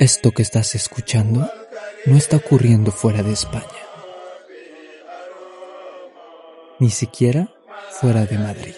[0.00, 1.46] Esto que estás escuchando
[2.06, 3.82] no está ocurriendo fuera de España,
[6.78, 7.50] ni siquiera
[7.90, 8.74] fuera de Madrid.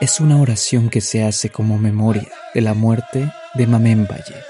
[0.00, 4.42] Es una oración que se hace como memoria de la muerte de Mamén Valle,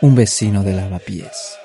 [0.00, 1.60] un vecino de Lavapiés.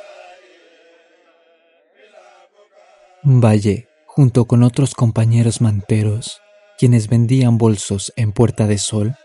[3.24, 6.42] Valle, junto con otros compañeros manteros,
[6.78, 9.18] quienes vendían bolsos en Puerta de Sol,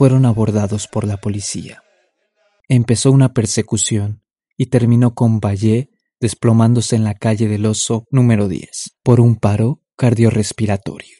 [0.00, 1.82] fueron abordados por la policía.
[2.70, 4.22] Empezó una persecución
[4.56, 9.82] y terminó con Valle desplomándose en la calle del Oso número 10 por un paro
[9.98, 11.18] cardiorrespiratorio.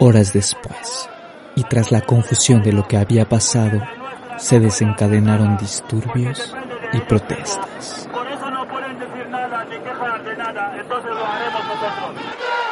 [0.00, 1.10] Horas después,
[1.54, 3.82] y tras la confusión de lo que había pasado,
[4.38, 6.54] se desencadenaron disturbios
[6.94, 8.08] y protestas.
[8.10, 12.63] Por eso no pueden decir nada ni quejar de nada, entonces lo haremos nosotros.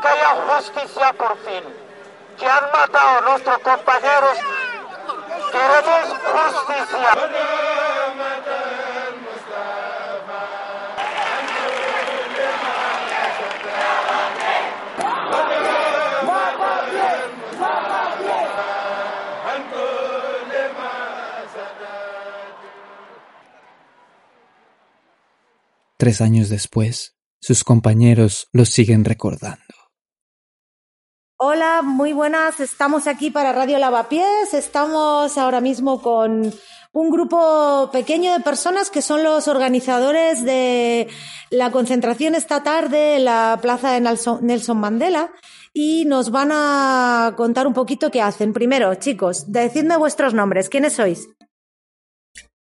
[0.00, 1.64] Que haya justicia por fin.
[2.38, 4.38] Que han matado nuestros compañeros.
[5.52, 7.10] Queremos justicia.
[25.96, 29.79] Tres años después, sus compañeros los siguen recordando.
[31.42, 32.60] Hola, muy buenas.
[32.60, 34.52] Estamos aquí para Radio Lavapiés.
[34.52, 36.52] Estamos ahora mismo con
[36.92, 41.08] un grupo pequeño de personas que son los organizadores de
[41.48, 45.32] la concentración esta tarde en la plaza de Nelson Mandela
[45.72, 48.52] y nos van a contar un poquito qué hacen.
[48.52, 50.68] Primero, chicos, decidme vuestros nombres.
[50.68, 51.26] ¿Quiénes sois?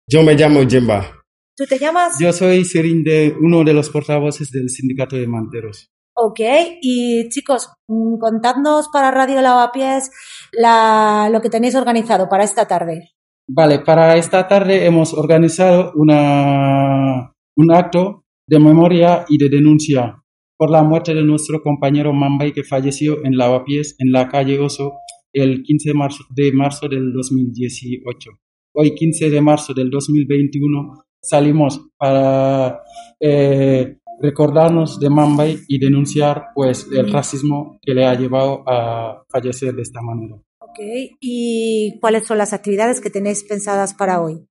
[0.06, 1.24] Yo me llamo Jemba.
[1.56, 2.16] ¿Tú te llamas?
[2.20, 5.90] Yo soy Serín de uno de los portavoces del sindicato de manteros.
[6.20, 6.40] Ok,
[6.82, 10.10] y chicos, mm, contadnos para Radio Lavapiés
[10.50, 13.10] la, lo que tenéis organizado para esta tarde.
[13.48, 20.20] Vale, para esta tarde hemos organizado una, un acto de memoria y de denuncia
[20.56, 24.94] por la muerte de nuestro compañero Mambay que falleció en Lavapiés, en la calle Oso,
[25.32, 28.30] el 15 de marzo, de marzo del 2018.
[28.74, 32.82] Hoy, 15 de marzo del 2021, salimos para
[33.20, 39.74] eh, recordarnos de Mambay y denunciar pues el racismo que le ha llevado a fallecer
[39.74, 40.36] de esta manera.
[40.60, 40.78] Ok,
[41.20, 44.46] ¿y cuáles son las actividades que tenéis pensadas para hoy?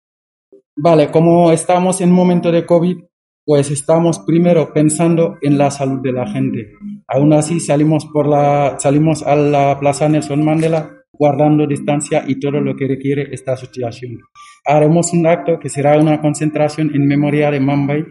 [0.76, 2.98] Vale, como estamos en momento de COVID,
[3.46, 6.74] pues estamos primero pensando en la salud de la gente.
[7.08, 12.62] Aún así salimos por la salimos a la Plaza Nelson Mandela guardando distancia y todo
[12.62, 14.20] lo que requiere esta situación.
[14.66, 18.06] Haremos un acto que será una concentración en memoria de Mambay.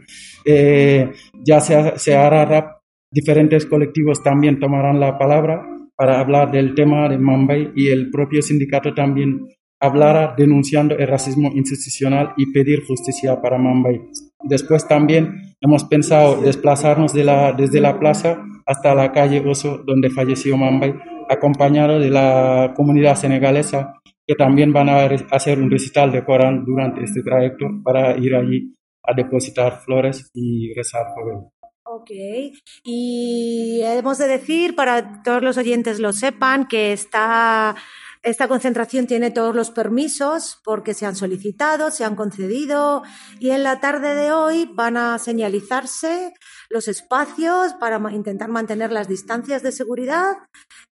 [0.45, 1.11] Eh,
[1.45, 2.77] ya se, se hará rap,
[3.11, 5.63] diferentes colectivos también tomarán la palabra
[5.97, 9.47] para hablar del tema de Mambay y el propio sindicato también
[9.81, 14.01] hablará denunciando el racismo institucional y pedir justicia para Mambay.
[14.45, 20.11] Después también hemos pensado desplazarnos de la, desde la plaza hasta la calle Oso, donde
[20.11, 20.95] falleció Mambay,
[21.29, 27.05] acompañado de la comunidad senegalesa, que también van a hacer un recital de Corán durante
[27.05, 31.39] este trayecto para ir allí a depositar flores y rezar por él.
[31.89, 32.11] Ok,
[32.85, 37.77] y hemos de decir, para que todos los oyentes lo sepan, que está
[38.27, 43.05] esta concentración tiene todos los permisos porque se han solicitado, se han concedido
[43.39, 46.35] y en la tarde de hoy van a señalizarse
[46.71, 50.35] los espacios para intentar mantener las distancias de seguridad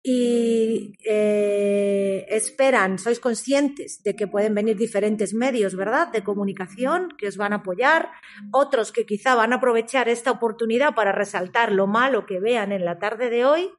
[0.03, 7.27] y eh, esperan, sois conscientes de que pueden venir diferentes medios, ¿verdad?, de comunicación que
[7.27, 8.09] os van a apoyar,
[8.51, 12.85] otros que quizá van a aprovechar esta oportunidad para resaltar lo malo que vean en
[12.85, 13.69] la tarde de hoy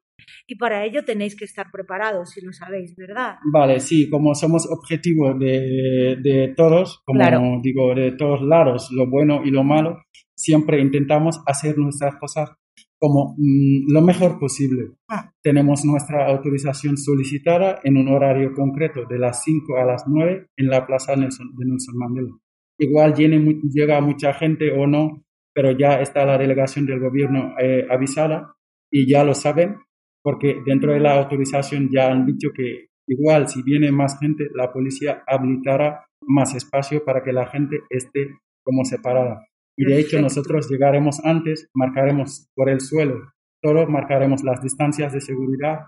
[0.46, 3.36] y para ello tenéis que estar preparados, si lo sabéis, ¿verdad?
[3.52, 7.40] Vale, sí, como somos objetivo de, de todos, como Claro.
[7.62, 10.02] digo, de todos lados, lo bueno y lo malo,
[10.36, 12.50] siempre intentamos hacer nuestras cosas
[12.98, 14.92] como mm, lo mejor posible.
[15.08, 15.30] Ah.
[15.42, 20.68] Tenemos nuestra autorización solicitada en un horario concreto de las 5 a las 9 en
[20.68, 22.30] la Plaza Nelson, de Nelson Mandela.
[22.78, 25.24] Igual viene llega mucha gente o no,
[25.54, 28.54] pero ya está la delegación del gobierno eh, avisada
[28.90, 29.76] y ya lo saben,
[30.22, 34.72] porque dentro de la autorización ya han dicho que igual si viene más gente, la
[34.72, 38.28] policía habilitará más espacio para que la gente esté
[38.62, 39.46] como separada.
[39.78, 43.32] Y de hecho nosotros llegaremos antes, marcaremos por el suelo,
[43.62, 45.80] todo marcaremos las distancias de seguridad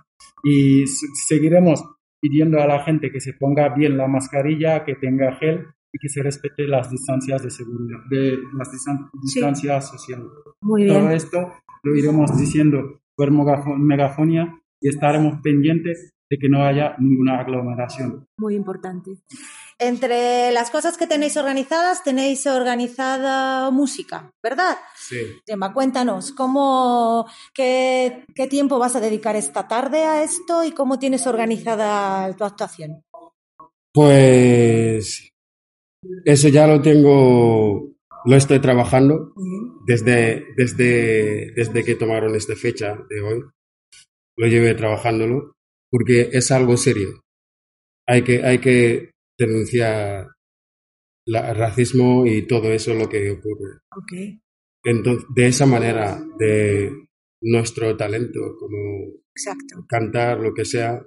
[0.45, 1.85] y seguiremos
[2.21, 6.09] pidiendo a la gente que se ponga bien la mascarilla, que tenga gel y que
[6.09, 10.27] se respete las distancias de seguridad, de las distan- distancias sociales.
[10.63, 11.13] Muy Todo bien.
[11.13, 11.53] esto
[11.85, 18.27] lo iremos diciendo por megafo- megafonía y estaremos pendientes de que no haya ninguna aglomeración.
[18.39, 19.19] Muy importante.
[19.79, 24.77] Entre las cosas que tenéis organizadas, tenéis organizada música, ¿verdad?
[24.97, 25.17] Sí.
[25.47, 30.99] Gemma, cuéntanos, ¿cómo, qué, qué tiempo vas a dedicar esta tarde a esto y cómo
[30.99, 33.05] tienes organizada tu actuación?
[33.93, 35.31] Pues
[36.25, 39.33] eso ya lo tengo, lo estoy trabajando
[39.87, 43.45] desde, desde, desde que tomaron esta fecha de hoy.
[44.37, 45.58] Lo llevé trabajándolo
[45.91, 47.23] porque es algo serio.
[48.07, 50.29] Hay que, hay que denunciar
[51.27, 53.81] el racismo y todo eso lo que ocurre.
[53.97, 54.41] Ok,
[54.85, 56.91] Entonces, de esa manera, de
[57.43, 59.85] nuestro talento, como exacto.
[59.89, 61.03] cantar, lo que sea,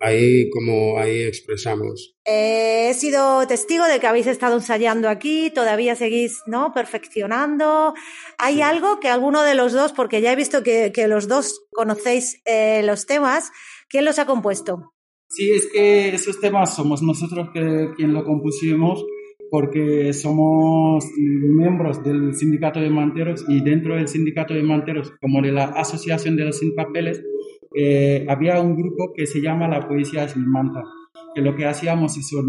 [0.00, 2.14] ahí como ahí expresamos.
[2.24, 6.72] Eh, he sido testigo de que habéis estado ensayando aquí, todavía seguís ¿no?
[6.72, 7.94] perfeccionando.
[8.38, 11.66] ¿Hay algo que alguno de los dos, porque ya he visto que, que los dos
[11.72, 13.50] conocéis eh, los temas,
[13.88, 14.94] ¿quién los ha compuesto?
[15.28, 19.04] Sí, es que esos temas somos nosotros que, quien lo compusimos
[19.50, 25.52] porque somos miembros del sindicato de manteros y dentro del sindicato de manteros, como de
[25.52, 27.22] la Asociación de los Sin Papeles,
[27.74, 30.82] eh, había un grupo que se llama La Poesía es mi manta,
[31.34, 32.46] que lo que hacíamos son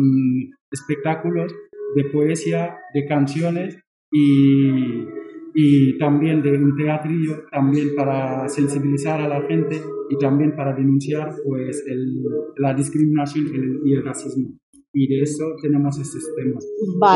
[0.71, 1.53] espectáculos
[1.95, 3.79] de poesía, de canciones
[4.11, 5.05] y,
[5.53, 11.33] y también de un teatrillo, también para sensibilizar a la gente y también para denunciar
[11.45, 12.23] pues el-
[12.57, 14.49] la discriminación y el, y el racismo.
[14.93, 16.65] Y de eso tenemos estos temas.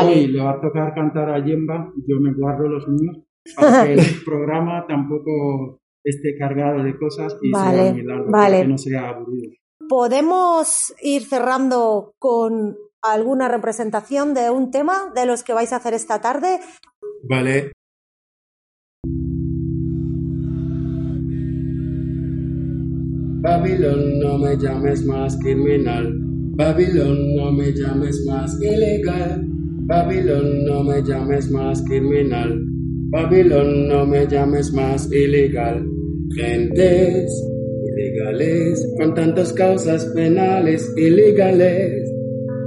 [0.08, 3.18] Hoy le va a tocar cantar a Yemba, yo me guardo los míos,
[3.56, 8.50] para que el programa tampoco esté cargado de cosas y Vale, sea muy largo, vale.
[8.52, 9.52] para que no sea aburrido.
[9.88, 15.94] ¿Podemos ir cerrando con alguna representación de un tema de los que vais a hacer
[15.94, 16.60] esta tarde?
[17.28, 17.72] Vale.
[23.42, 26.10] Babilón, no me llames más criminal.
[26.56, 29.44] Babilón, no me llames más ilegal.
[29.86, 32.58] Babilón, no me llames más criminal.
[33.14, 35.88] Babilón, no me llames más ilegal.
[36.34, 37.30] Gentes
[37.96, 42.10] ilegales, con tantas causas penales ilegales.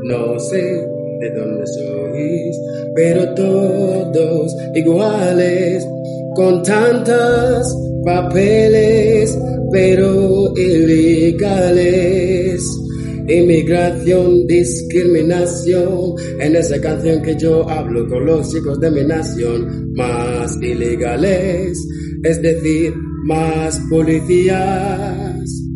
[0.03, 0.88] No sé
[1.19, 2.57] de dónde sois,
[2.95, 5.85] pero todos iguales,
[6.33, 9.38] con tantos papeles,
[9.69, 12.07] pero ilegales.
[13.27, 20.57] Inmigración, discriminación, en esa canción que yo hablo con los chicos de mi nación, más
[20.62, 21.77] ilegales,
[22.24, 22.94] es decir,
[23.25, 25.68] más policías.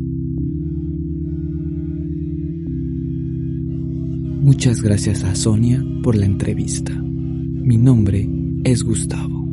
[4.41, 6.93] Muchas gracias a Sonia por la entrevista.
[6.93, 8.27] Mi nombre
[8.63, 9.45] es Gustavo.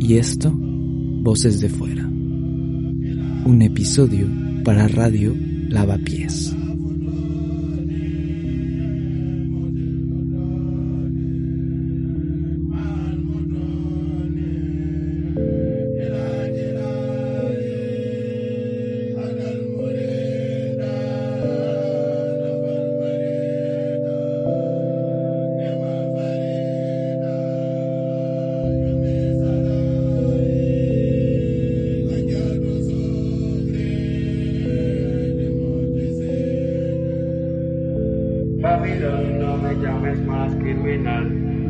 [0.00, 2.06] Y esto, Voces de Fuera.
[2.06, 4.26] Un episodio
[4.64, 5.34] para Radio
[5.68, 6.54] Lavapiés.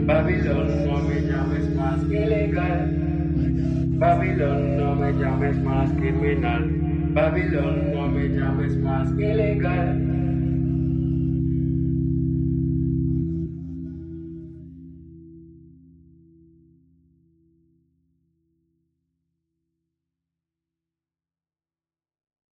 [0.07, 2.91] Babilón, no me llames más ilegal.
[3.99, 6.71] Babilón, no me llames más criminal.
[7.15, 10.12] Babilón, no me llames más ilegal.